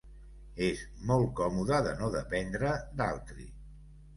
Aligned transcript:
És 0.67 0.79
molt 1.11 1.29
còmode 1.41 1.81
de 1.89 1.91
no 2.01 2.09
dependre 2.17 2.73
d'altri. 3.03 3.47